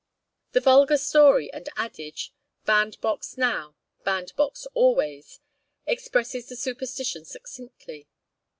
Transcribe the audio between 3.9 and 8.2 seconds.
bandbox always,' expresses the superstition succinctly.